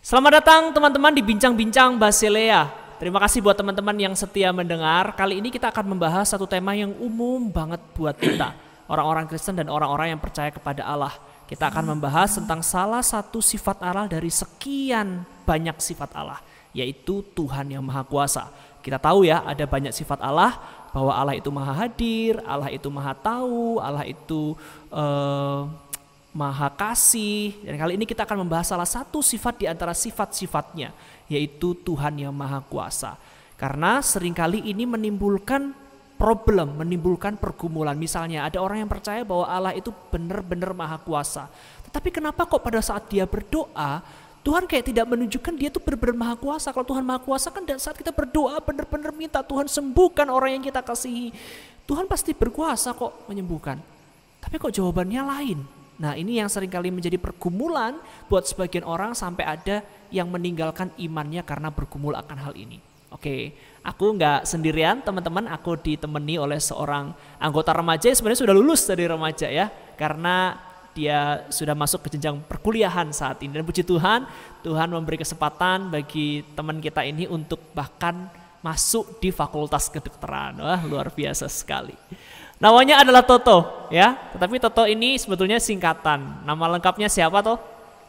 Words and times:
Selamat 0.00 0.40
datang 0.40 0.72
teman-teman 0.72 1.12
di 1.12 1.20
Bincang-Bincang 1.20 2.00
Basilea. 2.00 2.64
Terima 2.96 3.20
kasih 3.20 3.44
buat 3.44 3.60
teman-teman 3.60 3.92
yang 4.00 4.16
setia 4.16 4.56
mendengar. 4.56 5.12
Kali 5.12 5.44
ini 5.44 5.52
kita 5.52 5.68
akan 5.68 5.84
membahas 5.84 6.32
satu 6.32 6.48
tema 6.48 6.72
yang 6.72 6.96
umum 6.96 7.52
banget 7.52 7.76
buat 7.92 8.16
kita. 8.16 8.56
Orang-orang 8.88 9.28
Kristen 9.28 9.60
dan 9.60 9.68
orang-orang 9.68 10.16
yang 10.16 10.20
percaya 10.24 10.48
kepada 10.48 10.80
Allah. 10.80 11.12
Kita 11.44 11.68
akan 11.68 11.92
membahas 11.92 12.40
tentang 12.40 12.64
salah 12.64 13.04
satu 13.04 13.44
sifat 13.44 13.84
Allah 13.84 14.08
dari 14.08 14.32
sekian 14.32 15.28
banyak 15.44 15.76
sifat 15.76 16.08
Allah. 16.16 16.40
Yaitu 16.72 17.20
Tuhan 17.36 17.68
yang 17.68 17.84
Maha 17.84 18.08
Kuasa. 18.08 18.48
Kita 18.80 18.96
tahu 18.96 19.28
ya 19.28 19.44
ada 19.44 19.68
banyak 19.68 19.92
sifat 19.92 20.24
Allah. 20.24 20.56
Bahwa 20.88 21.12
Allah 21.12 21.36
itu 21.36 21.52
maha 21.52 21.84
hadir, 21.84 22.40
Allah 22.48 22.72
itu 22.72 22.88
maha 22.88 23.12
tahu, 23.12 23.76
Allah 23.76 24.08
itu... 24.08 24.56
Uh, 24.88 25.68
maha 26.38 26.70
kasih. 26.70 27.58
Dan 27.66 27.74
kali 27.74 27.98
ini 27.98 28.06
kita 28.06 28.22
akan 28.22 28.46
membahas 28.46 28.70
salah 28.70 28.86
satu 28.86 29.18
sifat 29.18 29.58
di 29.58 29.66
antara 29.66 29.90
sifat-sifatnya, 29.90 30.94
yaitu 31.26 31.74
Tuhan 31.82 32.14
yang 32.22 32.30
maha 32.30 32.62
kuasa. 32.62 33.18
Karena 33.58 33.98
sering 33.98 34.30
kali 34.30 34.62
ini 34.62 34.86
menimbulkan 34.86 35.74
problem, 36.14 36.78
menimbulkan 36.78 37.34
pergumulan. 37.34 37.98
Misalnya 37.98 38.46
ada 38.46 38.62
orang 38.62 38.86
yang 38.86 38.90
percaya 38.90 39.26
bahwa 39.26 39.50
Allah 39.50 39.74
itu 39.74 39.90
benar-benar 40.14 40.70
maha 40.70 41.02
kuasa. 41.02 41.50
Tetapi 41.90 42.14
kenapa 42.14 42.46
kok 42.46 42.62
pada 42.62 42.78
saat 42.78 43.10
dia 43.10 43.26
berdoa, 43.26 43.98
Tuhan 44.46 44.70
kayak 44.70 44.94
tidak 44.94 45.06
menunjukkan 45.10 45.54
dia 45.58 45.68
itu 45.74 45.82
benar-benar 45.82 46.16
maha 46.16 46.34
kuasa. 46.38 46.70
Kalau 46.70 46.86
Tuhan 46.86 47.02
maha 47.02 47.18
kuasa 47.18 47.50
kan 47.50 47.66
saat 47.82 47.98
kita 47.98 48.14
berdoa 48.14 48.62
benar-benar 48.62 49.10
minta 49.10 49.42
Tuhan 49.42 49.66
sembuhkan 49.66 50.30
orang 50.30 50.54
yang 50.54 50.62
kita 50.62 50.78
kasihi. 50.86 51.34
Tuhan 51.82 52.06
pasti 52.06 52.30
berkuasa 52.30 52.94
kok 52.94 53.26
menyembuhkan. 53.26 53.82
Tapi 54.38 54.54
kok 54.60 54.70
jawabannya 54.70 55.22
lain? 55.24 55.58
Nah 55.98 56.14
ini 56.14 56.38
yang 56.38 56.46
sering 56.46 56.70
kali 56.70 56.94
menjadi 56.94 57.18
pergumulan 57.18 57.98
buat 58.30 58.46
sebagian 58.46 58.86
orang 58.86 59.18
sampai 59.18 59.44
ada 59.44 59.82
yang 60.14 60.30
meninggalkan 60.30 60.94
imannya 60.94 61.42
karena 61.42 61.68
bergumul 61.74 62.14
akan 62.14 62.38
hal 62.38 62.54
ini. 62.54 62.78
Oke, 63.08 63.56
aku 63.80 64.20
nggak 64.20 64.44
sendirian 64.44 65.00
teman-teman, 65.00 65.48
aku 65.48 65.80
ditemani 65.80 66.36
oleh 66.36 66.60
seorang 66.60 67.10
anggota 67.40 67.72
remaja 67.72 68.04
yang 68.12 68.18
sebenarnya 68.20 68.42
sudah 68.44 68.54
lulus 68.54 68.84
dari 68.84 69.08
remaja 69.08 69.48
ya, 69.48 69.72
karena 69.96 70.60
dia 70.92 71.48
sudah 71.48 71.72
masuk 71.72 72.04
ke 72.04 72.14
jenjang 72.14 72.36
perkuliahan 72.44 73.08
saat 73.16 73.40
ini 73.40 73.56
dan 73.56 73.64
puji 73.64 73.80
Tuhan, 73.80 74.28
Tuhan 74.60 74.92
memberi 74.92 75.16
kesempatan 75.24 75.88
bagi 75.88 76.44
teman 76.52 76.84
kita 76.84 77.00
ini 77.00 77.24
untuk 77.24 77.72
bahkan 77.72 78.28
masuk 78.60 79.16
di 79.22 79.32
fakultas 79.32 79.88
kedokteran. 79.88 80.60
Wah, 80.60 80.82
luar 80.84 81.08
biasa 81.08 81.48
sekali. 81.48 81.96
Namanya 82.58 83.06
adalah 83.06 83.22
Toto, 83.22 83.86
ya. 83.90 84.18
Tetapi 84.34 84.58
Toto 84.58 84.82
ini 84.82 85.14
sebetulnya 85.14 85.62
singkatan. 85.62 86.42
Nama 86.42 86.64
lengkapnya 86.74 87.06
siapa 87.06 87.38
toh? 87.38 87.58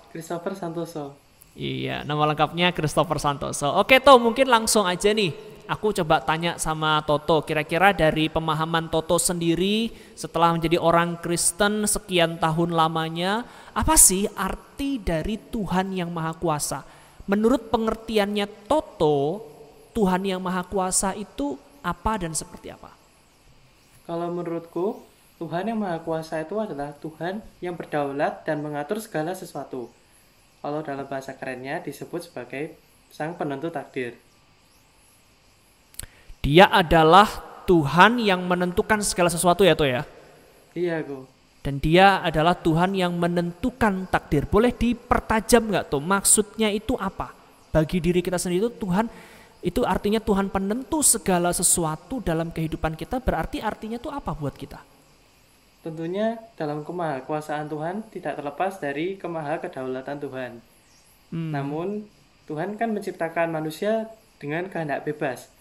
Christopher 0.10 0.58
Santoso. 0.58 1.14
Iya, 1.54 2.02
nama 2.02 2.30
lengkapnya 2.34 2.74
Christopher 2.74 3.22
Santoso. 3.22 3.70
Oke, 3.78 4.02
Toh, 4.02 4.18
mungkin 4.18 4.50
langsung 4.50 4.90
aja 4.90 5.14
nih. 5.14 5.34
Aku 5.70 5.94
coba 5.94 6.18
tanya 6.26 6.58
sama 6.58 6.98
Toto, 7.06 7.46
kira-kira 7.46 7.94
dari 7.94 8.26
pemahaman 8.26 8.90
Toto 8.90 9.22
sendiri 9.22 9.94
setelah 10.18 10.58
menjadi 10.58 10.82
orang 10.82 11.22
Kristen 11.22 11.86
sekian 11.86 12.42
tahun 12.42 12.74
lamanya, 12.74 13.46
apa 13.78 13.94
sih 13.94 14.26
arti 14.34 14.98
dari 14.98 15.38
Tuhan 15.38 15.94
yang 15.94 16.10
Maha 16.10 16.34
Kuasa? 16.34 16.82
Menurut 17.30 17.70
pengertiannya 17.70 18.50
Toto, 18.66 19.46
Tuhan 19.94 20.26
yang 20.26 20.42
Maha 20.42 20.66
Kuasa 20.66 21.14
itu 21.14 21.54
apa 21.86 22.18
dan 22.18 22.34
seperti 22.34 22.74
apa? 22.74 22.99
Kalau 24.10 24.34
menurutku, 24.34 25.06
Tuhan 25.38 25.70
yang 25.70 25.86
Maha 25.86 26.02
Kuasa 26.02 26.42
itu 26.42 26.58
adalah 26.58 26.98
Tuhan 26.98 27.46
yang 27.62 27.78
berdaulat 27.78 28.42
dan 28.42 28.66
mengatur 28.66 28.98
segala 28.98 29.38
sesuatu. 29.38 29.86
Kalau 30.66 30.82
dalam 30.82 31.06
bahasa 31.06 31.38
kerennya 31.38 31.78
disebut 31.86 32.26
sebagai 32.26 32.74
Sang 33.14 33.38
Penentu 33.38 33.70
Takdir. 33.70 34.18
Dia 36.42 36.74
adalah 36.74 37.30
Tuhan 37.70 38.18
yang 38.18 38.50
menentukan 38.50 38.98
segala 39.06 39.30
sesuatu 39.30 39.62
ya, 39.62 39.78
Toh 39.78 39.86
ya? 39.86 40.02
Iya, 40.74 41.06
Go. 41.06 41.30
Dan 41.62 41.78
dia 41.78 42.26
adalah 42.26 42.58
Tuhan 42.58 42.98
yang 42.98 43.14
menentukan 43.14 44.10
takdir. 44.10 44.50
Boleh 44.50 44.74
dipertajam 44.74 45.70
nggak 45.70 45.94
tuh? 45.94 46.02
Maksudnya 46.02 46.74
itu 46.74 46.98
apa? 46.98 47.30
Bagi 47.70 48.02
diri 48.02 48.26
kita 48.26 48.42
sendiri 48.42 48.66
itu 48.66 48.74
Tuhan 48.74 49.06
itu 49.60 49.84
artinya 49.84 50.24
Tuhan 50.24 50.48
penentu 50.48 51.04
segala 51.04 51.52
sesuatu 51.52 52.24
dalam 52.24 52.48
kehidupan 52.48 52.96
kita, 52.96 53.20
berarti 53.20 53.60
artinya 53.60 54.00
itu 54.00 54.08
apa 54.08 54.32
buat 54.32 54.56
kita? 54.56 54.80
Tentunya 55.84 56.40
dalam 56.56 56.88
kemahakuasaan 56.88 57.68
Tuhan 57.68 58.08
tidak 58.12 58.40
terlepas 58.40 58.80
dari 58.80 59.20
kemaha 59.20 59.60
kedaulatan 59.60 60.18
Tuhan. 60.20 60.52
Hmm. 61.32 61.52
Namun 61.52 62.08
Tuhan 62.48 62.80
kan 62.80 62.92
menciptakan 62.92 63.52
manusia 63.52 64.08
dengan 64.40 64.72
kehendak 64.72 65.04
bebas. 65.04 65.52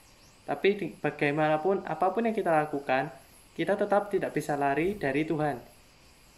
Tapi 0.46 0.98
bagaimanapun 1.02 1.82
apa 1.84 2.14
pun 2.14 2.26
yang 2.26 2.34
kita 2.34 2.54
lakukan, 2.54 3.10
kita 3.58 3.74
tetap 3.74 4.14
tidak 4.14 4.30
bisa 4.30 4.54
lari 4.54 4.94
dari 4.94 5.26
Tuhan. 5.26 5.58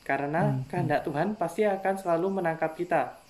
Karena 0.05 0.49
hmm. 0.49 0.69
kehendak 0.69 1.05
Tuhan 1.05 1.37
pasti 1.37 1.69
akan 1.69 1.95
selalu 2.01 2.41
menangkap 2.41 2.73
kita 2.73 3.21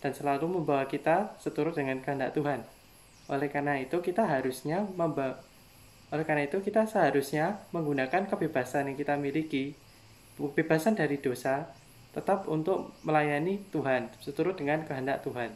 dan 0.00 0.12
selalu 0.12 0.60
membawa 0.60 0.88
kita 0.88 1.36
seturut 1.40 1.76
dengan 1.76 2.00
kehendak 2.00 2.32
Tuhan. 2.32 2.64
Oleh 3.28 3.48
karena 3.48 3.80
itu 3.80 4.00
kita 4.04 4.28
harusnya 4.28 4.84
memba 4.96 5.40
oleh 6.12 6.22
karena 6.22 6.46
itu 6.46 6.62
kita 6.62 6.86
seharusnya 6.86 7.58
menggunakan 7.74 8.30
kebebasan 8.30 8.86
yang 8.92 8.94
kita 8.94 9.18
miliki, 9.18 9.74
kebebasan 10.38 10.94
dari 10.94 11.18
dosa, 11.18 11.66
tetap 12.14 12.46
untuk 12.46 12.94
melayani 13.02 13.58
Tuhan 13.74 14.14
seturut 14.22 14.54
dengan 14.54 14.86
kehendak 14.86 15.26
Tuhan. 15.26 15.50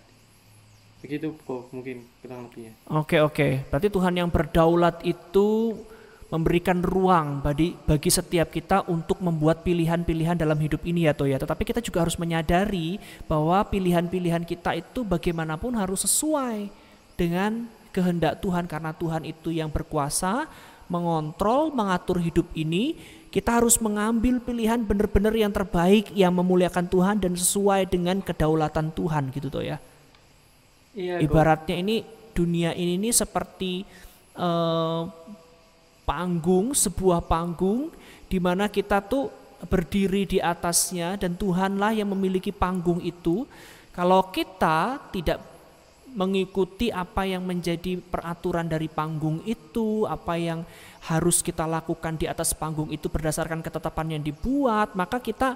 Begitu 0.98 1.30
kok 1.46 1.70
mungkin 1.70 2.02
kurang 2.18 2.50
lebihnya. 2.50 2.74
Oke 2.90 3.22
oke, 3.22 3.70
berarti 3.70 3.86
Tuhan 3.86 4.18
yang 4.18 4.26
berdaulat 4.26 4.98
itu 5.06 5.78
memberikan 6.28 6.82
ruang 6.82 7.40
bagi 7.40 7.78
bagi 7.86 8.10
setiap 8.10 8.50
kita 8.50 8.84
untuk 8.90 9.22
membuat 9.22 9.62
pilihan-pilihan 9.62 10.36
dalam 10.36 10.58
hidup 10.58 10.82
ini 10.82 11.06
ya 11.06 11.14
toh 11.14 11.30
ya. 11.30 11.38
Tetapi 11.38 11.62
kita 11.62 11.78
juga 11.78 12.02
harus 12.02 12.18
menyadari 12.18 12.98
bahwa 13.30 13.62
pilihan-pilihan 13.62 14.42
kita 14.42 14.74
itu 14.74 15.06
bagaimanapun 15.06 15.78
harus 15.78 16.02
sesuai 16.02 16.87
dengan 17.18 17.66
kehendak 17.90 18.38
Tuhan 18.38 18.70
karena 18.70 18.94
Tuhan 18.94 19.26
itu 19.26 19.50
yang 19.50 19.66
berkuasa 19.66 20.46
mengontrol, 20.88 21.68
mengatur 21.68 22.16
hidup 22.16 22.48
ini, 22.56 22.96
kita 23.28 23.60
harus 23.60 23.76
mengambil 23.76 24.40
pilihan 24.40 24.80
benar-benar 24.80 25.36
yang 25.36 25.52
terbaik 25.52 26.08
yang 26.16 26.32
memuliakan 26.32 26.88
Tuhan 26.88 27.20
dan 27.20 27.36
sesuai 27.36 27.84
dengan 27.84 28.24
kedaulatan 28.24 28.88
Tuhan 28.96 29.28
gitu 29.36 29.52
tuh 29.52 29.68
ya. 29.68 29.76
Iya, 30.96 31.20
Ibaratnya 31.20 31.76
ini 31.76 32.02
dunia 32.32 32.72
ini 32.72 32.96
ini 32.96 33.12
seperti 33.12 33.84
uh, 34.40 35.04
panggung, 36.08 36.72
sebuah 36.72 37.20
panggung 37.28 37.92
di 38.32 38.40
mana 38.40 38.72
kita 38.72 39.04
tuh 39.04 39.28
berdiri 39.68 40.24
di 40.24 40.38
atasnya 40.40 41.20
dan 41.20 41.36
Tuhanlah 41.36 41.92
yang 41.92 42.08
memiliki 42.08 42.48
panggung 42.48 43.04
itu. 43.04 43.44
Kalau 43.92 44.32
kita 44.32 45.10
tidak 45.12 45.57
mengikuti 46.18 46.90
apa 46.90 47.22
yang 47.22 47.46
menjadi 47.46 48.02
peraturan 48.02 48.66
dari 48.66 48.90
panggung 48.90 49.38
itu, 49.46 50.02
apa 50.02 50.34
yang 50.34 50.66
harus 51.06 51.46
kita 51.46 51.62
lakukan 51.62 52.18
di 52.18 52.26
atas 52.26 52.58
panggung 52.58 52.90
itu 52.90 53.06
berdasarkan 53.06 53.62
ketetapan 53.62 54.18
yang 54.18 54.22
dibuat, 54.26 54.98
maka 54.98 55.22
kita 55.22 55.54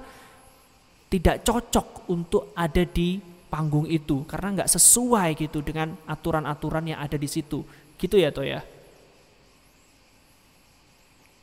tidak 1.11 1.43
cocok 1.43 2.07
untuk 2.15 2.55
ada 2.55 2.87
di 2.87 3.19
panggung 3.51 3.85
itu 3.91 4.25
karena 4.25 4.63
nggak 4.63 4.71
sesuai 4.71 5.37
gitu 5.37 5.61
dengan 5.61 5.93
aturan-aturan 6.07 6.95
yang 6.95 7.03
ada 7.03 7.19
di 7.19 7.27
situ. 7.27 7.67
Gitu 7.99 8.23
ya, 8.23 8.31
Toh 8.31 8.47
ya? 8.47 8.63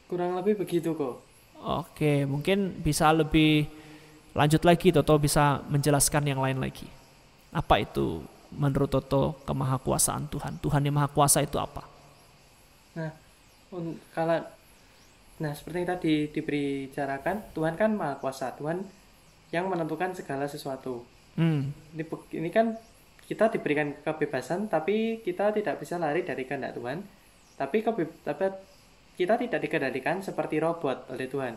Kurang 0.07 0.40
lebih 0.40 0.63
begitu 0.63 0.96
kok. 0.96 1.22
Oke, 1.59 2.24
mungkin 2.24 2.80
bisa 2.80 3.12
lebih 3.12 3.68
lanjut 4.31 4.63
lagi 4.63 4.96
Toto 4.96 5.19
bisa 5.19 5.60
menjelaskan 5.68 6.24
yang 6.24 6.39
lain 6.39 6.63
lagi. 6.63 6.88
Apa 7.51 7.83
itu 7.83 8.24
menurut 8.54 8.90
Toto 8.90 9.38
kemahakuasaan 9.46 10.30
Tuhan? 10.30 10.57
Tuhan 10.62 10.81
yang 10.86 10.96
maha 10.98 11.10
kuasa 11.10 11.46
itu 11.46 11.57
apa? 11.62 11.86
Nah, 12.98 13.12
kalau 14.13 14.40
nah 15.40 15.51
seperti 15.56 15.78
yang 15.80 15.90
tadi 15.96 16.13
diberi 16.34 16.90
carakan, 16.92 17.46
Tuhan 17.54 17.78
kan 17.78 17.94
maha 17.94 18.18
kuasa, 18.18 18.54
Tuhan 18.57 18.84
yang 19.54 19.69
menentukan 19.69 20.13
segala 20.13 20.50
sesuatu. 20.50 21.06
Hmm. 21.38 21.72
Ini, 21.96 22.04
ini 22.36 22.50
kan 22.50 22.75
kita 23.30 23.54
diberikan 23.54 23.94
kebebasan, 24.01 24.68
tapi 24.68 25.22
kita 25.22 25.54
tidak 25.54 25.78
bisa 25.78 26.02
lari 26.02 26.25
dari 26.25 26.44
kehendak 26.50 26.74
Tuhan. 26.74 27.06
Tapi, 27.56 27.78
kebe, 27.86 28.10
tapi 28.25 28.50
kita 29.19 29.36
tidak 29.36 29.60
dikendalikan 29.62 30.24
seperti 30.24 30.57
robot 30.57 31.12
oleh 31.12 31.28
Tuhan. 31.28 31.54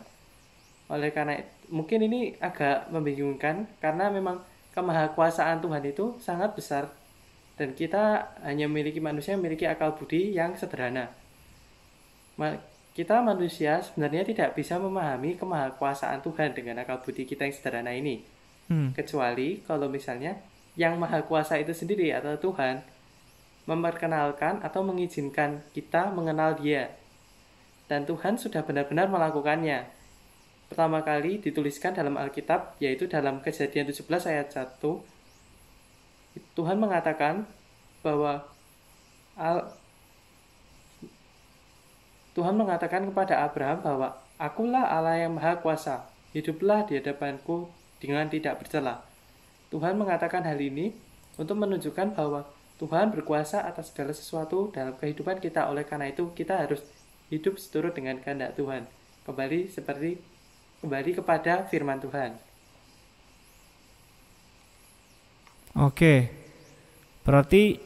Oleh 0.91 1.09
karena 1.15 1.39
mungkin 1.71 2.03
ini 2.03 2.35
agak 2.37 2.91
membingungkan 2.91 3.65
karena 3.79 4.11
memang 4.11 4.43
kemahakuasaan 4.73 5.61
Tuhan 5.61 5.83
itu 5.85 6.17
sangat 6.19 6.57
besar 6.57 6.89
dan 7.55 7.77
kita 7.77 8.33
hanya 8.41 8.65
memiliki 8.65 8.97
manusia 8.97 9.37
yang 9.37 9.41
memiliki 9.45 9.69
akal 9.69 9.93
budi 9.93 10.33
yang 10.33 10.57
sederhana. 10.57 11.13
Kita 12.93 13.25
manusia 13.25 13.81
sebenarnya 13.81 14.21
tidak 14.21 14.53
bisa 14.53 14.77
memahami 14.77 15.33
kemahakuasaan 15.37 16.21
Tuhan 16.21 16.53
dengan 16.53 16.81
akal 16.85 17.01
budi 17.01 17.25
kita 17.25 17.49
yang 17.49 17.55
sederhana 17.57 17.89
ini. 17.93 18.21
Hmm. 18.69 18.93
Kecuali 18.93 19.65
kalau 19.65 19.89
misalnya 19.89 20.37
yang 20.77 20.97
maha 20.97 21.25
kuasa 21.25 21.57
itu 21.57 21.73
sendiri 21.73 22.13
atau 22.13 22.37
Tuhan 22.37 22.85
memperkenalkan 23.65 24.61
atau 24.61 24.85
mengizinkan 24.85 25.65
kita 25.73 26.13
mengenal 26.13 26.57
dia. 26.57 26.93
Dan 27.89 28.05
Tuhan 28.05 28.37
sudah 28.37 28.61
benar-benar 28.61 29.09
melakukannya. 29.09 29.89
Pertama 30.73 31.05
kali 31.05 31.37
dituliskan 31.37 31.93
dalam 31.93 32.17
Alkitab, 32.17 32.81
yaitu 32.81 33.05
dalam 33.05 33.45
kejadian 33.45 33.93
17 33.93 34.09
ayat 34.25 34.49
1, 34.49 34.81
Tuhan 36.57 36.81
mengatakan 36.81 37.45
bahwa 38.01 38.41
Al 39.37 39.69
Tuhan 42.33 42.57
mengatakan 42.57 43.05
kepada 43.05 43.45
Abraham 43.45 43.85
bahwa 43.85 44.17
Akulah 44.41 44.89
Allah 44.89 45.21
yang 45.21 45.37
Maha 45.37 45.61
Kuasa, 45.61 46.09
hiduplah 46.33 46.89
di 46.89 46.97
hadapanku 46.97 47.69
dengan 48.01 48.25
tidak 48.33 48.65
bercela. 48.65 49.05
Tuhan 49.69 49.93
mengatakan 49.93 50.41
hal 50.41 50.57
ini 50.57 50.89
untuk 51.37 51.53
menunjukkan 51.53 52.17
bahwa 52.17 52.49
Tuhan 52.81 53.13
berkuasa 53.13 53.61
atas 53.61 53.93
segala 53.93 54.09
sesuatu 54.09 54.73
dalam 54.73 54.97
kehidupan 54.97 55.37
kita. 55.37 55.69
Oleh 55.69 55.85
karena 55.85 56.09
itu, 56.09 56.33
kita 56.33 56.65
harus 56.65 56.81
hidup 57.29 57.61
seturut 57.61 57.93
dengan 57.93 58.17
kehendak 58.17 58.57
Tuhan. 58.57 58.89
Kembali 59.29 59.69
seperti 59.69 60.32
kembali 60.83 61.15
kepada 61.15 61.63
firman 61.71 62.03
Tuhan. 62.03 62.35
Oke. 65.79 66.27
Berarti 67.23 67.79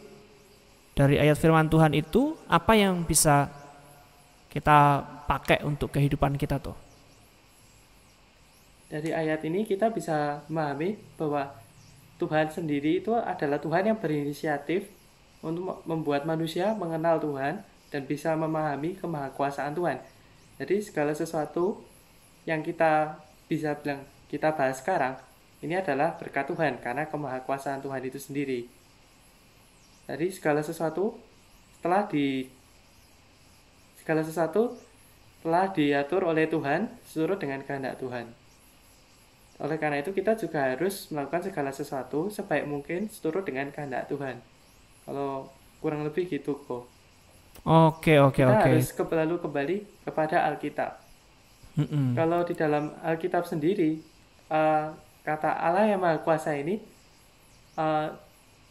dari 0.98 1.22
ayat 1.22 1.38
firman 1.38 1.70
Tuhan 1.70 1.94
itu 1.94 2.34
apa 2.50 2.74
yang 2.74 3.06
bisa 3.06 3.54
kita 4.50 5.06
pakai 5.30 5.62
untuk 5.62 5.94
kehidupan 5.94 6.34
kita 6.42 6.58
tuh? 6.58 6.74
Dari 8.90 9.14
ayat 9.14 9.46
ini 9.46 9.62
kita 9.62 9.94
bisa 9.94 10.42
memahami 10.50 10.98
bahwa 11.22 11.54
Tuhan 12.18 12.50
sendiri 12.50 13.06
itu 13.06 13.14
adalah 13.14 13.62
Tuhan 13.62 13.94
yang 13.94 13.98
berinisiatif 14.02 14.90
untuk 15.46 15.86
membuat 15.86 16.26
manusia 16.26 16.74
mengenal 16.74 17.22
Tuhan 17.22 17.62
dan 17.94 18.02
bisa 18.10 18.34
memahami 18.34 18.98
kemahakuasaan 18.98 19.78
Tuhan. 19.78 20.02
Jadi 20.58 20.82
segala 20.82 21.14
sesuatu 21.14 21.78
yang 22.48 22.64
kita 22.64 23.20
bisa 23.52 23.76
bilang 23.84 24.08
kita 24.32 24.56
bahas 24.56 24.80
sekarang 24.80 25.20
ini 25.60 25.76
adalah 25.76 26.16
berkat 26.16 26.48
Tuhan 26.48 26.80
karena 26.80 27.04
kemahakuasaan 27.12 27.84
Tuhan 27.84 28.02
itu 28.08 28.16
sendiri. 28.16 28.72
Jadi 30.08 30.32
segala 30.32 30.64
sesuatu 30.64 31.20
telah 31.84 32.08
di 32.08 32.48
segala 34.00 34.24
sesuatu 34.24 34.80
telah 35.44 35.68
diatur 35.76 36.24
oleh 36.24 36.48
Tuhan 36.48 36.88
seluruh 37.04 37.36
dengan 37.36 37.60
kehendak 37.68 38.00
Tuhan. 38.00 38.32
Oleh 39.58 39.78
karena 39.82 40.00
itu 40.00 40.14
kita 40.14 40.38
juga 40.38 40.72
harus 40.72 41.10
melakukan 41.10 41.50
segala 41.50 41.74
sesuatu 41.74 42.30
sebaik 42.30 42.70
mungkin 42.70 43.12
seturut 43.12 43.44
dengan 43.44 43.68
kehendak 43.74 44.08
Tuhan. 44.08 44.40
Kalau 45.04 45.50
kurang 45.82 46.06
lebih 46.06 46.30
gitu 46.30 46.56
kok. 46.64 46.86
Oke 47.66 48.22
oke 48.22 48.46
kita 48.46 48.54
oke. 48.54 48.70
harus 48.70 48.94
kembali 48.94 49.36
kembali 49.42 49.76
kepada 50.06 50.46
Alkitab. 50.48 51.07
Mm-mm. 51.78 52.18
Kalau 52.18 52.42
di 52.42 52.58
dalam 52.58 52.90
Alkitab 53.06 53.46
sendiri 53.46 54.02
uh, 54.50 54.90
kata 55.22 55.62
Allah 55.62 55.86
yang 55.86 56.02
Maha 56.02 56.18
Kuasa 56.26 56.58
ini 56.58 56.82
uh, 57.78 58.10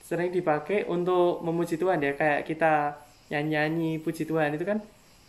sering 0.03 0.35
dipakai 0.35 0.87
untuk 0.91 1.43
memuji 1.47 1.79
Tuhan 1.79 2.03
ya 2.03 2.19
kayak 2.19 2.47
kita 2.47 2.99
nyanyi-nyanyi 3.31 4.03
puji 4.03 4.27
Tuhan 4.27 4.55
itu 4.55 4.63
kan 4.63 4.79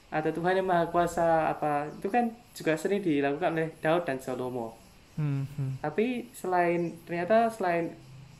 ada 0.09 0.29
Tuhan 0.33 0.57
yang 0.57 0.67
Maha 0.67 0.89
Kuasa 0.89 1.53
apa 1.53 1.89
itu 1.93 2.09
kan 2.09 2.33
juga 2.57 2.73
sering 2.73 3.05
dilakukan 3.05 3.53
oleh 3.53 3.69
Daud 3.77 4.09
dan 4.09 4.17
Salomo. 4.17 4.73
Mhm. 5.17 5.81
Tapi 5.81 6.29
selain 6.33 6.97
ternyata 7.05 7.49
selain 7.53 7.93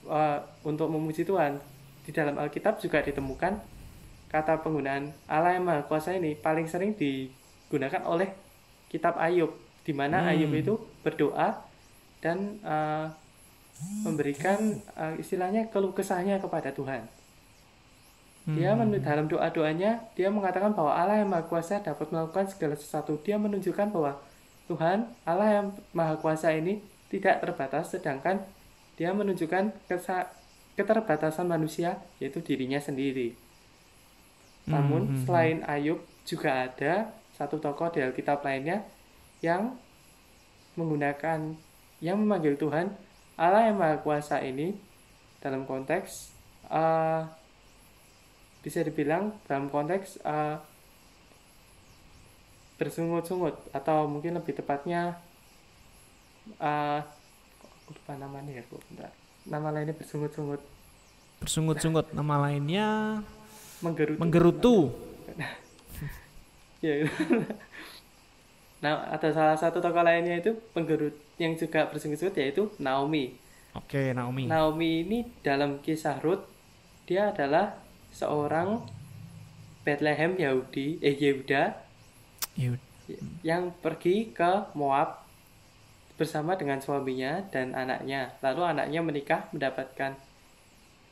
uh, 0.10 0.42
untuk 0.66 0.90
memuji 0.90 1.26
Tuhan 1.26 1.62
di 2.06 2.16
dalam 2.16 2.38
Alkitab 2.40 2.80
juga 2.82 3.04
ditemukan 3.04 3.60
kata 4.32 4.66
penggunaan 4.66 5.14
Allah 5.30 5.54
yang 5.58 5.66
Maha 5.66 5.86
Kuasa 5.86 6.16
ini 6.18 6.34
paling 6.34 6.66
sering 6.66 6.98
digunakan 6.98 8.02
oleh 8.08 8.47
kitab 8.88 9.16
Ayub 9.20 9.52
di 9.84 9.92
mana 9.92 10.24
Hmm. 10.24 10.32
Ayub 10.36 10.52
itu 10.52 10.74
berdoa 11.04 11.64
dan 12.20 12.60
uh, 12.64 13.08
memberikan 14.02 14.58
uh, 14.98 15.14
istilahnya 15.16 15.70
keluh 15.70 15.94
kesahnya 15.94 16.42
kepada 16.42 16.74
Tuhan. 16.74 17.06
Dia 18.48 18.72
Hmm. 18.74 18.88
men- 18.90 19.04
dalam 19.04 19.28
doa-doanya 19.28 20.08
dia 20.16 20.32
mengatakan 20.32 20.72
bahwa 20.72 20.96
Allah 20.96 21.20
yang 21.20 21.30
Maha 21.30 21.44
Kuasa 21.46 21.84
dapat 21.84 22.08
melakukan 22.10 22.48
segala 22.48 22.80
sesuatu. 22.80 23.20
Dia 23.22 23.36
menunjukkan 23.36 23.92
bahwa 23.92 24.16
Tuhan 24.68 25.08
Allah 25.24 25.48
yang 25.52 25.68
Maha 25.92 26.16
Kuasa 26.20 26.56
ini 26.56 26.80
tidak 27.12 27.44
terbatas, 27.44 27.92
sedangkan 27.92 28.44
dia 28.96 29.12
menunjukkan 29.12 29.72
keterbatasan 30.76 31.48
manusia 31.48 32.00
yaitu 32.20 32.40
dirinya 32.40 32.80
sendiri. 32.80 33.36
Namun 34.68 35.12
Hmm. 35.12 35.18
selain 35.28 35.60
Ayub 35.64 36.00
juga 36.24 36.68
ada 36.68 37.12
satu 37.38 37.62
tokoh 37.62 37.94
di 37.94 38.02
Alkitab 38.02 38.42
lainnya 38.42 38.82
yang 39.46 39.78
menggunakan 40.74 41.54
yang 42.02 42.18
memanggil 42.18 42.58
Tuhan 42.58 42.90
Allah 43.38 43.70
yang 43.70 43.78
Maha 43.78 44.02
Kuasa 44.02 44.42
ini 44.42 44.74
dalam 45.38 45.70
konteks 45.70 46.34
eh, 46.74 47.22
bisa 48.66 48.82
dibilang 48.82 49.38
dalam 49.46 49.70
konteks 49.70 50.18
eh, 50.26 50.58
bersungut-sungut 52.78 53.74
atau 53.74 54.10
mungkin 54.10 54.38
lebih 54.38 54.58
tepatnya 54.58 55.18
eh 56.62 57.02
aku 57.62 57.92
lupa 57.92 58.14
namanya 58.16 58.62
ya 58.62 58.64
kok 58.64 58.82
bentar. 58.88 59.12
nama 59.50 59.68
lainnya 59.74 59.96
bersungut-sungut 59.98 60.62
Bersungut-sungut 61.38 62.14
nama 62.18 62.50
lainnya 62.50 63.22
menggerutu 63.86 64.18
menggerutu. 64.22 64.76
ya 66.82 67.06
nah 68.84 69.10
ada 69.10 69.30
salah 69.34 69.58
satu 69.58 69.82
tokoh 69.82 70.06
lainnya 70.06 70.38
itu 70.38 70.54
penggerut 70.74 71.18
yang 71.42 71.58
juga 71.58 71.90
bersungut-sungut 71.90 72.38
yaitu 72.38 72.70
Naomi 72.78 73.48
Oke, 73.78 74.10
Naomi. 74.10 74.50
Naomi 74.50 75.06
ini 75.06 75.20
dalam 75.46 75.78
kisah 75.86 76.18
Ruth 76.18 76.42
dia 77.06 77.30
adalah 77.30 77.78
seorang 78.10 78.82
Bethlehem 79.86 80.34
Yahudi 80.36 80.98
eh 81.00 81.14
Yehuda 81.16 81.78
Yud. 82.58 82.82
yang 83.46 83.72
pergi 83.80 84.34
ke 84.34 84.74
Moab 84.74 85.24
bersama 86.18 86.58
dengan 86.58 86.82
suaminya 86.82 87.46
dan 87.54 87.78
anaknya. 87.78 88.34
Lalu 88.42 88.62
anaknya 88.66 89.00
menikah 89.06 89.42
mendapatkan 89.54 90.18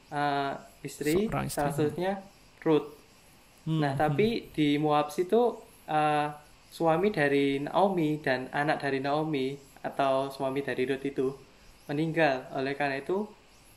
uh, 0.09 0.57
istri, 0.81 1.29
istri. 1.29 1.53
salah 1.53 1.71
satunya 1.71 2.19
Ruth. 2.65 3.04
Hmm, 3.65 3.81
Nah, 3.81 3.93
tapi 3.97 4.53
di 4.53 4.77
Moab 4.77 5.09
situ 5.09 5.57
uh, 5.89 6.27
suami 6.69 7.09
dari 7.09 7.57
Naomi 7.61 8.21
dan 8.21 8.45
anak 8.53 8.77
dari 8.83 9.01
Naomi 9.01 9.57
atau 9.81 10.29
suami 10.29 10.61
dari 10.61 10.85
Ruth 10.85 11.05
itu 11.05 11.33
meninggal. 11.89 12.45
Oleh 12.53 12.77
karena 12.77 13.01
itu, 13.01 13.25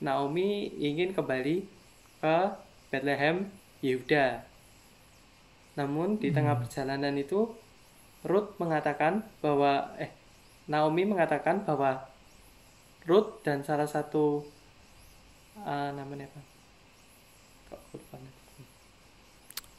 Naomi 0.04 0.73
ingin 0.76 1.16
kembali 1.16 1.57
ke 2.21 2.37
Bethlehem, 2.92 3.49
Yehuda. 3.80 4.45
Namun 5.80 6.18
di 6.21 6.35
tengah 6.35 6.59
perjalanan 6.59 7.14
itu 7.16 7.49
Ruth 8.26 8.59
mengatakan 8.59 9.23
bahwa 9.40 9.95
eh 9.97 10.11
Naomi 10.68 11.09
mengatakan 11.09 11.64
bahwa 11.64 12.04
Ruth 13.09 13.40
dan 13.40 13.64
salah 13.64 13.88
satu 13.88 14.45
uh, 15.64 15.90
namanya 15.97 16.28
apa? 16.28 16.40
Kok 17.73 17.80
lupa. 17.95 18.38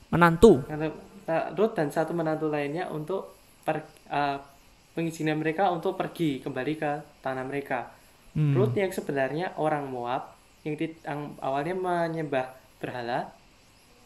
Menantu. 0.10 0.66
Uh, 0.70 1.54
Ruth 1.54 1.78
dan 1.78 1.94
satu 1.94 2.18
menantu 2.18 2.50
lainnya 2.50 2.90
untuk 2.90 3.38
per, 3.62 3.86
uh, 4.10 4.42
pengizinan 4.98 5.38
mereka 5.38 5.70
untuk 5.70 5.94
pergi 5.94 6.42
kembali 6.42 6.74
ke 6.76 6.92
tanah 7.22 7.46
mereka. 7.46 7.94
Hmm. 8.34 8.54
Ruth 8.58 8.74
yang 8.74 8.90
sebenarnya 8.90 9.54
orang 9.58 9.90
Moab 9.90 10.34
yang, 10.66 10.76
ti- 10.76 10.98
yang 11.06 11.38
awalnya 11.40 11.78
menyembah 11.78 12.58
berhala 12.82 13.30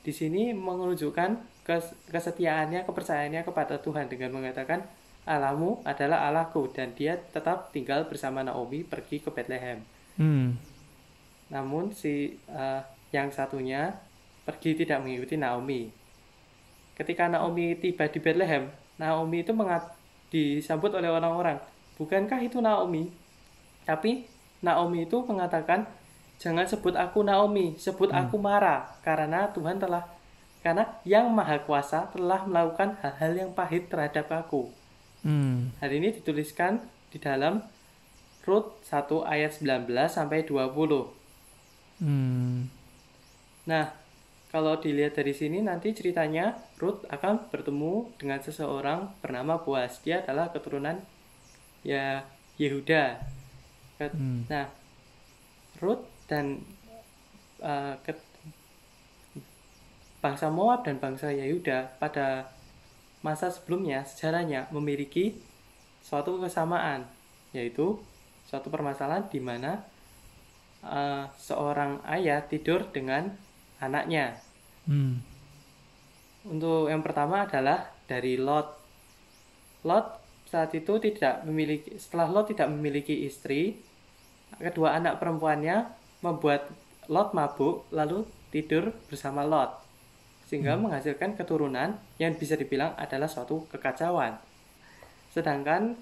di 0.04 0.12
sini 0.12 0.52
menunjukkan 0.52 1.64
kes- 1.64 1.96
kesetiaannya, 2.12 2.84
kepercayaannya 2.84 3.42
kepada 3.48 3.80
Tuhan 3.80 4.12
dengan 4.12 4.36
mengatakan 4.36 4.84
Allahmu 5.24 5.88
adalah 5.88 6.28
Allahku 6.28 6.68
dan 6.76 6.92
dia 6.92 7.16
tetap 7.16 7.72
tinggal 7.72 8.04
bersama 8.12 8.44
Naomi 8.44 8.84
pergi 8.84 9.24
ke 9.24 9.32
Bethlehem. 9.32 9.80
Hmm. 10.20 10.60
Namun 11.48 11.96
si 11.96 12.36
eh, 12.36 12.82
yang 13.16 13.32
satunya 13.32 13.96
pergi 14.44 14.76
tidak 14.76 15.04
mengikuti 15.04 15.36
Naomi. 15.40 15.90
Ketika 16.94 17.26
Naomi 17.32 17.74
tiba 17.80 18.06
di 18.06 18.20
Bethlehem, 18.22 18.70
Naomi 19.02 19.42
itu 19.42 19.52
mengat 19.56 19.96
disambut 20.30 20.94
oleh 20.94 21.10
orang-orang. 21.10 21.58
Bukankah 21.98 22.40
itu 22.44 22.62
Naomi? 22.62 23.10
Tapi 23.84 24.26
Naomi 24.62 25.10
itu 25.10 25.20
mengatakan, 25.26 25.90
jangan 26.38 26.70
sebut 26.70 26.96
aku 26.96 27.26
Naomi, 27.26 27.76
sebut 27.80 28.14
aku 28.14 28.38
Mara, 28.38 29.00
karena 29.02 29.50
Tuhan 29.52 29.82
telah 29.82 30.06
karena 30.64 30.88
yang 31.04 31.28
maha 31.28 31.60
kuasa 31.60 32.08
telah 32.16 32.48
melakukan 32.48 32.96
hal-hal 33.04 33.36
yang 33.36 33.52
pahit 33.52 33.92
terhadap 33.92 34.32
aku. 34.32 34.72
Hmm. 35.20 35.76
Hal 35.84 35.92
ini 35.92 36.16
dituliskan 36.16 36.80
di 37.12 37.20
dalam 37.20 37.60
Rut 38.48 38.80
1 38.88 39.28
ayat 39.28 39.60
19 39.60 39.92
sampai 40.08 40.48
20. 40.48 42.00
Hmm. 42.00 42.72
Nah, 43.68 43.92
kalau 44.54 44.78
dilihat 44.78 45.18
dari 45.18 45.34
sini 45.34 45.66
nanti 45.66 45.98
ceritanya 45.98 46.54
Ruth 46.78 47.10
akan 47.10 47.50
bertemu 47.50 48.14
dengan 48.22 48.38
seseorang 48.38 49.10
bernama 49.18 49.58
Boaz. 49.58 49.98
Dia 50.06 50.22
adalah 50.22 50.54
keturunan 50.54 51.02
ya 51.82 52.22
Yehuda. 52.62 53.18
Hmm. 53.98 54.46
Nah, 54.46 54.70
Ruth 55.82 56.06
dan 56.30 56.62
uh, 57.66 57.98
bangsa 60.22 60.54
Moab 60.54 60.86
dan 60.86 61.02
bangsa 61.02 61.34
Yehuda 61.34 61.98
pada 61.98 62.54
masa 63.26 63.50
sebelumnya 63.50 64.06
sejarahnya 64.06 64.70
memiliki 64.70 65.42
suatu 66.06 66.38
kesamaan, 66.38 67.10
yaitu 67.58 67.98
suatu 68.46 68.70
permasalahan 68.70 69.26
di 69.34 69.42
mana 69.42 69.82
uh, 70.86 71.26
seorang 71.42 72.06
ayah 72.06 72.46
tidur 72.46 72.86
dengan 72.94 73.34
anaknya. 73.88 74.40
Hmm. 74.88 75.20
Untuk 76.44 76.92
yang 76.92 77.00
pertama 77.00 77.48
adalah 77.48 77.92
dari 78.08 78.36
Lot. 78.36 78.68
Lot 79.84 80.20
saat 80.48 80.72
itu 80.76 81.00
tidak 81.02 81.44
memiliki 81.48 81.98
setelah 81.98 82.30
Lot 82.30 82.52
tidak 82.54 82.70
memiliki 82.70 83.26
istri, 83.26 83.80
kedua 84.60 85.00
anak 85.00 85.18
perempuannya 85.18 85.90
membuat 86.22 86.70
Lot 87.12 87.36
mabuk 87.36 87.88
lalu 87.92 88.24
tidur 88.54 88.94
bersama 89.12 89.44
Lot 89.44 89.84
sehingga 90.48 90.78
hmm. 90.78 90.86
menghasilkan 90.86 91.34
keturunan 91.34 91.98
yang 92.22 92.38
bisa 92.38 92.54
dibilang 92.54 92.94
adalah 93.00 93.26
suatu 93.26 93.66
kekacauan. 93.74 94.38
Sedangkan 95.34 95.98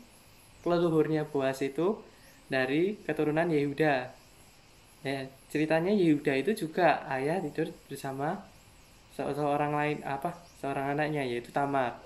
leluhurnya 0.68 1.24
Boas 1.24 1.64
itu 1.64 2.04
dari 2.52 3.00
keturunan 3.08 3.48
Yehuda. 3.48 4.12
Ya, 5.02 5.26
ceritanya 5.50 5.90
Yehuda 5.90 6.38
itu 6.38 6.54
juga 6.68 7.02
ayah 7.10 7.42
tidur 7.42 7.74
bersama 7.90 8.38
seorang 9.18 9.74
lain 9.74 9.98
apa 10.06 10.38
seorang 10.62 10.94
anaknya 10.94 11.26
yaitu 11.26 11.50
Tamar. 11.50 11.98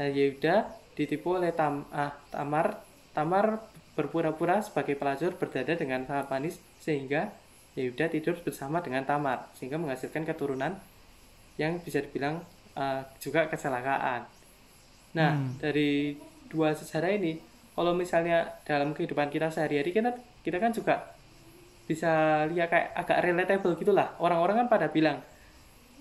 Nah, 0.00 0.08
Yehuda 0.08 0.72
ditipu 0.96 1.36
oleh 1.36 1.52
Tam, 1.52 1.84
ah, 1.92 2.16
Tamar. 2.32 2.80
Tamar 3.12 3.60
berpura-pura 3.92 4.64
sebagai 4.64 4.96
pelacur 4.96 5.36
berdada 5.36 5.76
dengan 5.76 6.08
sangat 6.08 6.32
manis 6.32 6.56
sehingga 6.80 7.28
Yehuda 7.76 8.08
tidur 8.08 8.40
bersama 8.40 8.80
dengan 8.80 9.04
Tamar 9.04 9.52
sehingga 9.52 9.76
menghasilkan 9.76 10.24
keturunan 10.24 10.80
yang 11.60 11.76
bisa 11.84 12.00
dibilang 12.00 12.40
uh, 12.72 13.04
juga 13.20 13.52
kecelakaan. 13.52 14.24
Nah, 15.12 15.36
hmm. 15.36 15.60
dari 15.60 16.16
dua 16.48 16.72
sejarah 16.72 17.12
ini 17.12 17.36
kalau 17.76 17.92
misalnya 17.92 18.48
dalam 18.64 18.96
kehidupan 18.96 19.28
kita 19.28 19.48
sehari-hari 19.52 19.92
kita 19.92 20.12
kita 20.40 20.56
kan 20.56 20.72
juga 20.72 21.11
bisa 21.92 22.44
lihat 22.48 22.72
kayak 22.72 22.88
agak 22.96 23.18
relatable 23.20 23.76
gitulah. 23.76 24.16
Orang-orang 24.16 24.64
kan 24.64 24.68
pada 24.72 24.88
bilang 24.88 25.20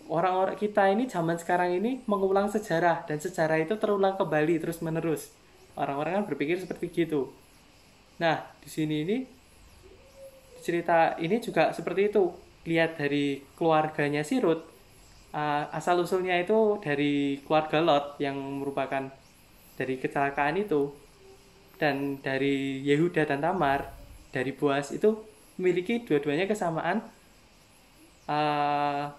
orang-orang 0.07 0.55
kita 0.55 0.87
ini 0.87 1.07
zaman 1.11 1.35
sekarang 1.35 1.75
ini 1.75 1.99
mengulang 2.07 2.47
sejarah 2.47 3.03
dan 3.03 3.19
sejarah 3.19 3.59
itu 3.59 3.75
terulang 3.75 4.15
kembali 4.15 4.59
terus 4.59 4.79
menerus 4.79 5.31
orang-orang 5.75 6.21
kan 6.21 6.25
berpikir 6.27 6.59
seperti 6.59 6.91
gitu. 6.91 7.31
Nah 8.19 8.43
di 8.59 8.69
sini 8.69 8.95
ini 9.07 9.17
cerita 10.61 11.15
ini 11.17 11.39
juga 11.39 11.71
seperti 11.71 12.11
itu. 12.11 12.23
Lihat 12.61 13.01
dari 13.01 13.41
keluarganya 13.57 14.21
si 14.21 14.37
Ruth 14.37 14.61
uh, 15.33 15.65
asal 15.73 15.97
usulnya 15.97 16.37
itu 16.37 16.77
dari 16.77 17.41
keluarga 17.41 17.81
Lot 17.81 18.05
yang 18.21 18.37
merupakan 18.61 19.09
dari 19.79 19.95
kecelakaan 19.97 20.61
itu. 20.61 20.93
Dan 21.81 22.21
dari 22.21 22.85
Yehuda 22.85 23.25
dan 23.25 23.41
Tamar 23.41 23.89
dari 24.29 24.53
Boas 24.53 24.93
itu 24.93 25.17
memiliki 25.55 26.03
dua-duanya 26.03 26.47
kesamaan 26.47 27.03
uh, 28.27 29.11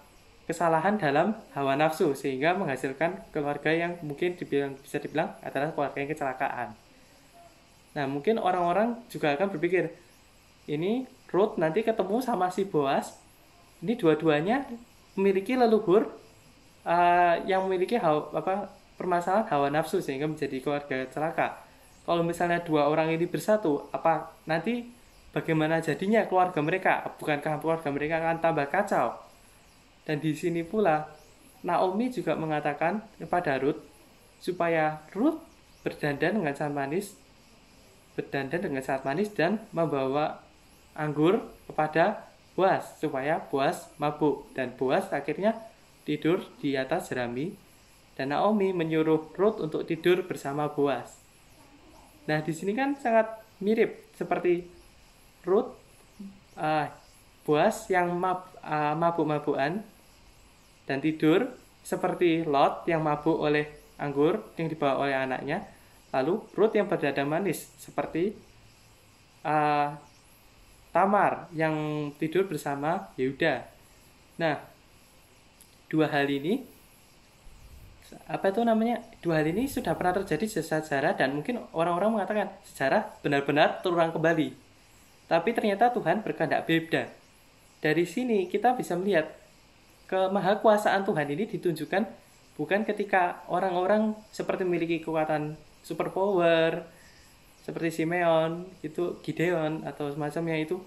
kesalahan 0.43 0.99
dalam 0.99 1.37
hawa 1.55 1.79
nafsu 1.79 2.11
sehingga 2.13 2.53
menghasilkan 2.53 3.31
keluarga 3.31 3.71
yang 3.71 3.95
mungkin 4.03 4.35
dibilang 4.35 4.75
bisa 4.81 4.99
dibilang 4.99 5.31
adalah 5.39 5.71
keluarga 5.71 5.97
yang 6.03 6.11
kecelakaan. 6.11 6.69
Nah 7.95 8.05
mungkin 8.09 8.41
orang-orang 8.41 8.99
juga 9.07 9.31
akan 9.37 9.53
berpikir 9.55 9.93
ini 10.67 11.07
Ruth 11.31 11.57
nanti 11.57 11.81
ketemu 11.81 12.19
sama 12.19 12.51
si 12.51 12.67
Boas 12.67 13.17
ini 13.81 13.95
dua-duanya 13.95 14.67
memiliki 15.15 15.55
leluhur 15.55 16.11
uh, 16.85 17.35
yang 17.47 17.65
memiliki 17.67 17.95
hawa, 17.97 18.31
apa 18.35 18.69
permasalahan 18.99 19.47
hawa 19.47 19.67
nafsu 19.71 20.03
sehingga 20.03 20.27
menjadi 20.27 20.59
keluarga 20.59 21.07
celaka 21.09 21.63
kalau 22.03 22.23
misalnya 22.23 22.59
dua 22.59 22.91
orang 22.91 23.15
ini 23.15 23.23
bersatu, 23.23 23.87
apa 23.95 24.35
nanti 24.43 24.83
bagaimana 25.33 25.81
jadinya 25.81 26.23
keluarga 26.29 26.61
mereka? 26.61 26.93
Bukankah 27.17 27.59
keluarga 27.59 27.89
mereka 27.89 28.21
akan 28.21 28.37
tambah 28.39 28.67
kacau? 28.69 29.17
Dan 30.05 30.21
di 30.21 30.31
sini 30.37 30.61
pula 30.61 31.09
Naomi 31.65 32.13
juga 32.13 32.37
mengatakan 32.37 33.01
kepada 33.17 33.57
Ruth 33.57 33.81
supaya 34.37 35.01
Ruth 35.15 35.39
berdandan 35.81 36.39
dengan 36.39 36.53
sangat 36.53 36.75
manis, 36.75 37.05
berdandan 38.15 38.61
dengan 38.61 38.83
sangat 38.83 39.03
manis 39.07 39.31
dan 39.33 39.63
membawa 39.73 40.43
anggur 40.93 41.41
kepada 41.65 42.29
Boas 42.53 43.01
supaya 43.01 43.41
Boas 43.49 43.89
mabuk 43.97 44.45
dan 44.53 44.77
Boas 44.77 45.09
akhirnya 45.09 45.57
tidur 46.05 46.45
di 46.61 46.77
atas 46.77 47.09
jerami 47.09 47.57
dan 48.13 48.29
Naomi 48.29 48.69
menyuruh 48.69 49.33
Ruth 49.33 49.57
untuk 49.57 49.89
tidur 49.89 50.21
bersama 50.29 50.69
Boas. 50.69 51.17
Nah, 52.29 52.39
di 52.45 52.53
sini 52.53 52.77
kan 52.77 52.93
sangat 52.93 53.41
mirip 53.57 54.05
seperti 54.13 54.69
Ruth 55.43 55.75
uh, 56.57 56.87
Boas 57.43 57.91
yang 57.91 58.15
mab, 58.15 58.47
uh, 58.63 58.95
mabuk-mabukan 58.95 59.83
dan 60.87 60.97
tidur 61.03 61.51
seperti 61.83 62.47
Lot 62.47 62.87
yang 62.87 63.03
mabuk 63.03 63.35
oleh 63.35 63.67
anggur 63.99 64.39
yang 64.55 64.71
dibawa 64.71 65.03
oleh 65.03 65.15
anaknya. 65.15 65.67
Lalu 66.15 66.39
Ruth 66.55 66.71
yang 66.71 66.87
berdada 66.87 67.27
manis 67.27 67.67
seperti 67.75 68.31
uh, 69.43 69.91
Tamar 70.93 71.49
yang 71.51 71.75
tidur 72.21 72.45
bersama 72.45 73.11
Yehuda. 73.17 73.65
Nah, 74.37 74.61
dua 75.89 76.05
hal 76.05 76.29
ini 76.29 76.61
apa 78.29 78.53
itu 78.53 78.61
namanya 78.61 79.01
dua 79.25 79.41
hal 79.41 79.49
ini 79.49 79.65
sudah 79.65 79.97
pernah 79.97 80.21
terjadi 80.21 80.45
di 80.45 80.53
sejarah 80.53 81.17
dan 81.17 81.33
mungkin 81.33 81.65
orang-orang 81.73 82.21
mengatakan 82.21 82.53
sejarah 82.61 83.09
benar-benar 83.25 83.81
terulang 83.81 84.13
kembali. 84.13 84.62
Tapi 85.27 85.49
ternyata 85.55 85.89
Tuhan 85.89 86.21
berkehendak 86.21 86.67
beda. 86.67 87.09
Dari 87.83 88.05
sini 88.07 88.47
kita 88.47 88.75
bisa 88.75 88.95
melihat 88.95 89.31
kemahakuasaan 90.07 91.03
Tuhan 91.03 91.27
ini 91.31 91.47
ditunjukkan 91.47 92.03
bukan 92.53 92.81
ketika 92.85 93.43
orang-orang 93.49 94.13
seperti 94.29 94.63
memiliki 94.63 95.01
kekuatan 95.01 95.57
superpower 95.81 96.85
seperti 97.63 98.03
Simeon, 98.03 98.67
itu 98.83 99.23
Gideon 99.23 99.87
atau 99.87 100.11
semacamnya 100.11 100.59
itu. 100.59 100.83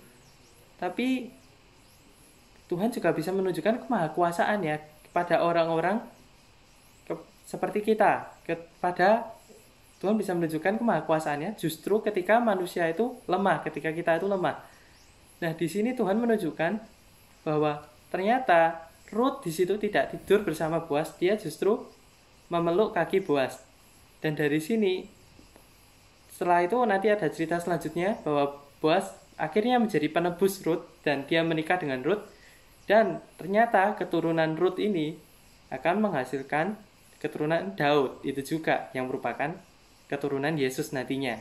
Tapi 0.76 1.32
Tuhan 2.68 2.92
juga 2.92 3.16
bisa 3.16 3.32
menunjukkan 3.32 3.88
kemahakuasaannya 3.88 4.76
kepada 5.08 5.40
orang-orang 5.40 6.04
seperti 7.46 7.94
kita 7.94 8.26
kepada 8.42 9.35
Tuhan 9.96 10.20
bisa 10.20 10.36
menunjukkan 10.36 10.76
kemahakuasaannya 10.76 11.56
justru 11.56 12.04
ketika 12.04 12.36
manusia 12.36 12.84
itu 12.88 13.16
lemah, 13.24 13.64
ketika 13.64 13.90
kita 13.96 14.20
itu 14.20 14.28
lemah. 14.28 14.60
Nah, 15.40 15.52
di 15.56 15.66
sini 15.68 15.96
Tuhan 15.96 16.20
menunjukkan 16.20 16.72
bahwa 17.44 17.84
ternyata 18.12 18.88
Ruth 19.08 19.46
di 19.46 19.52
situ 19.54 19.78
tidak 19.80 20.12
tidur 20.12 20.42
bersama 20.44 20.84
Boas, 20.84 21.14
dia 21.16 21.38
justru 21.38 21.80
memeluk 22.52 22.92
kaki 22.92 23.24
Boas. 23.24 23.62
Dan 24.20 24.36
dari 24.36 24.60
sini 24.60 25.06
setelah 26.28 26.66
itu 26.66 26.76
nanti 26.84 27.08
ada 27.08 27.32
cerita 27.32 27.56
selanjutnya 27.56 28.20
bahwa 28.20 28.60
Boas 28.84 29.08
akhirnya 29.40 29.80
menjadi 29.80 30.12
penebus 30.12 30.60
Ruth 30.64 30.84
dan 31.00 31.24
dia 31.24 31.40
menikah 31.40 31.80
dengan 31.80 32.04
Ruth 32.04 32.24
dan 32.84 33.24
ternyata 33.40 33.96
keturunan 33.96 34.56
Ruth 34.56 34.76
ini 34.76 35.16
akan 35.72 36.04
menghasilkan 36.04 36.76
keturunan 37.20 37.72
Daud 37.76 38.20
itu 38.20 38.56
juga 38.56 38.92
yang 38.92 39.08
merupakan 39.08 39.56
keturunan 40.06 40.54
Yesus 40.54 40.94
nantinya. 40.94 41.38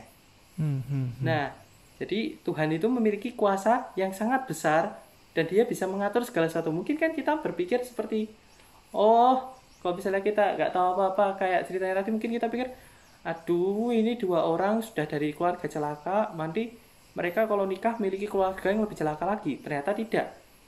Hmm, 0.56 0.82
hmm, 0.82 1.06
hmm. 1.18 1.24
Nah, 1.24 1.52
jadi 1.96 2.36
Tuhan 2.42 2.72
itu 2.74 2.86
memiliki 2.90 3.32
kuasa 3.32 3.90
yang 3.94 4.12
sangat 4.12 4.44
besar 4.44 4.98
dan 5.32 5.44
dia 5.48 5.64
bisa 5.68 5.84
mengatur 5.88 6.24
segala 6.24 6.48
sesuatu. 6.50 6.72
Mungkin 6.72 6.96
kan 6.96 7.12
kita 7.12 7.38
berpikir 7.40 7.84
seperti, 7.84 8.28
oh, 8.92 9.52
kalau 9.80 9.94
misalnya 9.94 10.24
kita 10.24 10.56
nggak 10.56 10.70
tahu 10.72 10.86
apa-apa 10.96 11.38
kayak 11.40 11.68
ceritanya 11.68 12.00
tadi, 12.00 12.10
mungkin 12.10 12.30
kita 12.36 12.48
pikir, 12.48 12.68
aduh, 13.22 13.92
ini 13.92 14.16
dua 14.16 14.48
orang 14.48 14.80
sudah 14.80 15.04
dari 15.04 15.36
keluarga 15.36 15.68
celaka, 15.68 16.32
nanti 16.34 16.72
mereka 17.16 17.48
kalau 17.48 17.64
nikah 17.64 17.96
memiliki 18.00 18.28
keluarga 18.28 18.68
yang 18.72 18.84
lebih 18.84 18.96
celaka 18.96 19.24
lagi. 19.24 19.56
Ternyata 19.60 19.96
tidak. 19.96 20.26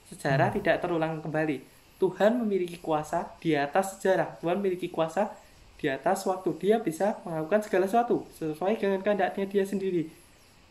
Sejarah 0.09 0.49
hmm. 0.49 0.57
tidak 0.57 0.75
terulang 0.81 1.21
kembali 1.21 1.79
Tuhan 1.99 2.39
memiliki 2.39 2.79
kuasa 2.79 3.35
di 3.43 3.53
atas 3.53 3.99
sejarah. 3.99 4.39
Tuhan 4.39 4.63
memiliki 4.63 4.87
kuasa 4.87 5.35
di 5.79 5.87
atas 5.87 6.27
waktu. 6.27 6.51
Dia 6.59 6.83
bisa 6.83 7.17
melakukan 7.23 7.63
segala 7.63 7.87
sesuatu 7.87 8.27
sesuai 8.35 8.75
dengan 8.77 8.99
kehendaknya 8.99 9.47
dia 9.47 9.63
sendiri. 9.63 10.11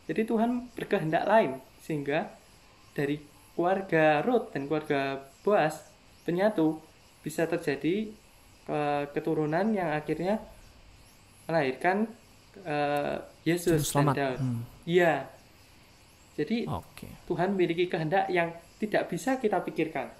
Jadi 0.04 0.22
Tuhan 0.28 0.68
berkehendak 0.76 1.24
lain 1.24 1.58
sehingga 1.80 2.28
dari 2.92 3.20
keluarga 3.56 4.20
Ruth 4.22 4.52
dan 4.52 4.68
keluarga 4.68 5.24
Boas 5.42 5.88
penyatu 6.28 6.76
bisa 7.24 7.48
terjadi 7.48 8.12
uh, 8.68 9.08
keturunan 9.10 9.72
yang 9.72 9.96
akhirnya 9.96 10.38
melahirkan 11.48 12.04
uh, 12.68 13.24
Yesus 13.48 13.88
dan 13.90 14.12
Daud. 14.12 14.38
Hmm. 14.38 14.62
Iya. 14.84 15.24
Jadi 16.36 16.68
okay. 16.68 17.10
Tuhan 17.26 17.56
memiliki 17.56 17.90
kehendak 17.90 18.30
yang 18.30 18.54
tidak 18.78 19.10
bisa 19.10 19.40
kita 19.42 19.58
pikirkan 19.64 20.12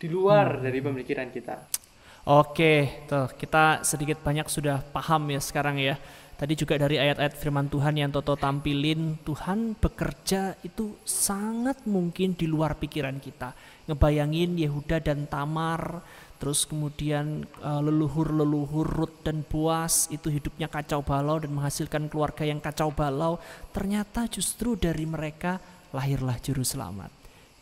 di 0.00 0.10
luar 0.10 0.58
hmm. 0.58 0.62
dari 0.66 0.80
pemikiran 0.82 1.28
kita. 1.30 1.83
Oke, 2.24 3.04
tuh 3.04 3.28
kita 3.36 3.84
sedikit 3.84 4.16
banyak 4.24 4.48
sudah 4.48 4.80
paham 4.80 5.28
ya 5.28 5.36
sekarang 5.44 5.76
ya. 5.76 6.00
Tadi 6.40 6.56
juga 6.56 6.80
dari 6.80 6.96
ayat-ayat 6.96 7.36
firman 7.36 7.68
Tuhan 7.68 8.00
yang 8.00 8.08
Toto 8.08 8.32
tampilin, 8.32 9.20
Tuhan 9.28 9.76
bekerja 9.76 10.56
itu 10.64 10.96
sangat 11.04 11.84
mungkin 11.84 12.32
di 12.32 12.48
luar 12.48 12.80
pikiran 12.80 13.20
kita. 13.20 13.52
Ngebayangin 13.84 14.56
Yehuda 14.56 15.04
dan 15.04 15.28
Tamar, 15.28 16.00
terus 16.40 16.64
kemudian 16.64 17.44
uh, 17.60 17.84
leluhur-leluhur 17.84 18.88
Rut 18.88 19.20
dan 19.20 19.44
Boas 19.44 20.08
itu 20.08 20.32
hidupnya 20.32 20.72
kacau 20.72 21.04
balau 21.04 21.36
dan 21.36 21.52
menghasilkan 21.52 22.08
keluarga 22.08 22.48
yang 22.48 22.56
kacau 22.56 22.88
balau. 22.88 23.36
Ternyata 23.68 24.32
justru 24.32 24.80
dari 24.80 25.04
mereka 25.04 25.60
lahirlah 25.92 26.40
juru 26.40 26.64
selamat. 26.64 27.12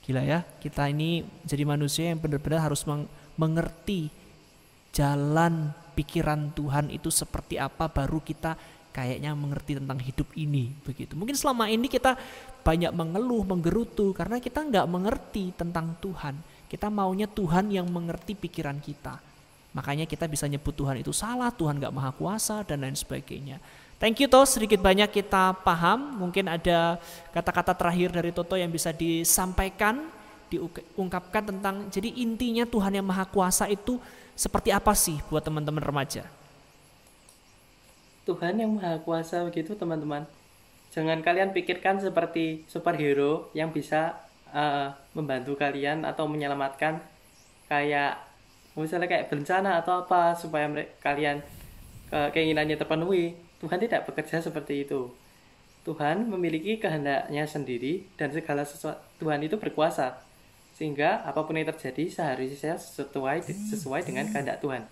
Gila 0.06 0.22
ya, 0.22 0.46
kita 0.62 0.86
ini 0.86 1.26
jadi 1.42 1.66
manusia 1.66 2.14
yang 2.14 2.22
benar-benar 2.22 2.70
harus 2.70 2.86
mengerti 3.34 4.21
jalan 4.92 5.72
pikiran 5.96 6.52
Tuhan 6.52 6.92
itu 6.92 7.08
seperti 7.08 7.56
apa 7.56 7.88
baru 7.88 8.20
kita 8.20 8.56
kayaknya 8.92 9.32
mengerti 9.32 9.80
tentang 9.80 9.98
hidup 9.98 10.28
ini 10.36 10.70
begitu. 10.84 11.16
Mungkin 11.16 11.32
selama 11.32 11.66
ini 11.72 11.88
kita 11.88 12.14
banyak 12.60 12.92
mengeluh, 12.92 13.42
menggerutu 13.42 14.12
karena 14.12 14.38
kita 14.38 14.62
nggak 14.62 14.86
mengerti 14.86 15.56
tentang 15.56 15.96
Tuhan. 15.98 16.36
Kita 16.68 16.92
maunya 16.92 17.24
Tuhan 17.28 17.72
yang 17.72 17.88
mengerti 17.88 18.36
pikiran 18.36 18.78
kita. 18.80 19.20
Makanya 19.72 20.04
kita 20.04 20.28
bisa 20.28 20.44
nyebut 20.44 20.76
Tuhan 20.76 21.00
itu 21.00 21.16
salah, 21.16 21.48
Tuhan 21.48 21.80
nggak 21.80 21.92
maha 21.92 22.12
kuasa 22.12 22.60
dan 22.64 22.84
lain 22.84 22.96
sebagainya. 22.96 23.56
Thank 23.96 24.20
you 24.20 24.28
Toh, 24.28 24.44
sedikit 24.44 24.82
banyak 24.84 25.08
kita 25.08 25.56
paham. 25.64 26.20
Mungkin 26.20 26.50
ada 26.52 27.00
kata-kata 27.32 27.72
terakhir 27.72 28.12
dari 28.12 28.34
Toto 28.34 28.58
yang 28.58 28.68
bisa 28.68 28.92
disampaikan, 28.92 30.10
diungkapkan 30.52 31.48
tentang 31.48 31.88
jadi 31.88 32.12
intinya 32.20 32.68
Tuhan 32.68 32.98
yang 33.00 33.06
maha 33.06 33.24
kuasa 33.24 33.66
itu 33.72 33.96
seperti 34.36 34.72
apa 34.72 34.92
sih 34.96 35.20
buat 35.28 35.44
teman-teman 35.44 35.80
remaja? 35.84 36.24
Tuhan 38.22 38.54
yang 38.54 38.70
Maha 38.78 39.02
Kuasa 39.02 39.42
begitu 39.42 39.74
teman-teman. 39.74 40.22
Jangan 40.94 41.24
kalian 41.24 41.50
pikirkan 41.50 41.98
seperti 41.98 42.62
superhero 42.70 43.50
yang 43.56 43.74
bisa 43.74 44.14
uh, 44.54 44.94
membantu 45.16 45.58
kalian 45.58 46.06
atau 46.06 46.28
menyelamatkan 46.30 47.00
kayak 47.66 48.20
misalnya 48.78 49.08
kayak 49.08 49.28
bencana 49.32 49.80
atau 49.80 50.04
apa 50.04 50.36
supaya 50.36 50.68
mereka, 50.68 50.92
kalian 51.02 51.42
uh, 52.14 52.28
keinginannya 52.30 52.78
terpenuhi. 52.78 53.34
Tuhan 53.58 53.78
tidak 53.82 54.06
bekerja 54.06 54.42
seperti 54.42 54.86
itu. 54.86 55.10
Tuhan 55.82 56.30
memiliki 56.30 56.78
kehendaknya 56.78 57.42
sendiri 57.42 58.06
dan 58.14 58.30
segala 58.30 58.62
sesuatu 58.62 59.02
Tuhan 59.18 59.42
itu 59.42 59.58
berkuasa 59.58 60.14
sehingga 60.72 61.20
apa 61.22 61.44
pun 61.44 61.54
yang 61.54 61.68
terjadi 61.68 62.08
seharusnya 62.08 62.80
sesuai 62.80 63.44
sesuai 63.46 64.02
dengan 64.08 64.26
kehendak 64.32 64.58
Tuhan. 64.64 64.88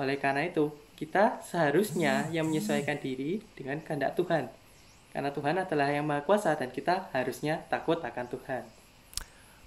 Oleh 0.00 0.16
karena 0.16 0.48
itu, 0.48 0.72
kita 0.96 1.44
seharusnya 1.44 2.32
yang 2.32 2.48
menyesuaikan 2.48 2.96
diri 2.96 3.44
dengan 3.52 3.78
kehendak 3.84 4.16
Tuhan. 4.16 4.48
Karena 5.12 5.28
Tuhan 5.28 5.60
adalah 5.60 5.92
yang 5.92 6.08
Maha 6.08 6.24
Kuasa 6.24 6.56
dan 6.56 6.72
kita 6.72 7.12
harusnya 7.12 7.60
takut 7.68 8.00
akan 8.00 8.26
Tuhan. 8.32 8.62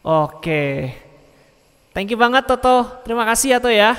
Oke. 0.02 0.90
Thank 1.94 2.10
you 2.10 2.18
banget 2.18 2.50
Toto. 2.50 3.06
Terima 3.06 3.24
kasih 3.30 3.56
ya 3.56 3.58
Toto 3.62 3.70
ya. 3.70 3.94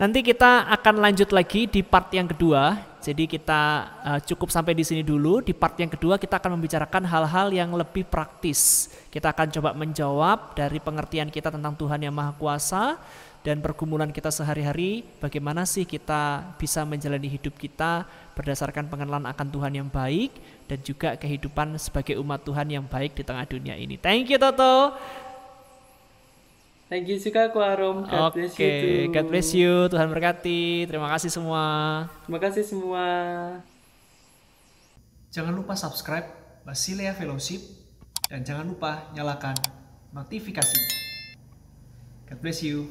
Nanti 0.00 0.24
kita 0.24 0.64
akan 0.80 1.04
lanjut 1.04 1.28
lagi 1.36 1.68
di 1.68 1.84
part 1.84 2.08
yang 2.16 2.24
kedua. 2.24 2.89
Jadi 3.00 3.24
kita 3.24 3.62
uh, 4.04 4.20
cukup 4.20 4.52
sampai 4.52 4.76
di 4.76 4.84
sini 4.84 5.00
dulu. 5.00 5.40
Di 5.40 5.56
part 5.56 5.74
yang 5.80 5.88
kedua 5.88 6.20
kita 6.20 6.36
akan 6.36 6.60
membicarakan 6.60 7.08
hal-hal 7.08 7.48
yang 7.50 7.72
lebih 7.72 8.04
praktis. 8.04 8.92
Kita 9.08 9.32
akan 9.32 9.48
coba 9.50 9.70
menjawab 9.72 10.52
dari 10.52 10.78
pengertian 10.78 11.32
kita 11.32 11.48
tentang 11.48 11.72
Tuhan 11.74 12.04
yang 12.04 12.12
Maha 12.12 12.36
Kuasa 12.36 13.00
dan 13.40 13.64
pergumulan 13.64 14.12
kita 14.12 14.28
sehari-hari, 14.28 15.00
bagaimana 15.16 15.64
sih 15.64 15.88
kita 15.88 16.52
bisa 16.60 16.84
menjalani 16.84 17.24
hidup 17.24 17.56
kita 17.56 18.04
berdasarkan 18.36 18.84
pengenalan 18.92 19.24
akan 19.32 19.48
Tuhan 19.48 19.72
yang 19.80 19.88
baik 19.88 20.36
dan 20.68 20.78
juga 20.84 21.16
kehidupan 21.16 21.72
sebagai 21.80 22.20
umat 22.20 22.44
Tuhan 22.44 22.68
yang 22.68 22.84
baik 22.84 23.16
di 23.16 23.24
tengah 23.24 23.48
dunia 23.48 23.80
ini. 23.80 23.96
Thank 23.96 24.28
you 24.28 24.36
Toto. 24.36 24.92
Thank 26.90 27.06
you 27.06 27.22
juga 27.22 27.46
Kuarum. 27.54 28.02
God 28.02 28.34
okay. 28.50 29.06
God 29.06 29.30
bless 29.30 29.54
you. 29.54 29.86
Tuhan 29.86 30.10
berkati. 30.10 30.90
Terima 30.90 31.06
kasih 31.06 31.30
semua. 31.30 31.62
Terima 32.26 32.42
kasih 32.42 32.66
semua. 32.66 33.06
Jangan 35.30 35.54
lupa 35.54 35.78
subscribe 35.78 36.26
Basilea 36.66 37.14
Fellowship 37.14 37.62
dan 38.26 38.42
jangan 38.42 38.66
lupa 38.66 39.06
nyalakan 39.14 39.54
notifikasinya. 40.10 40.90
God 42.26 42.38
bless 42.42 42.66
you. 42.66 42.90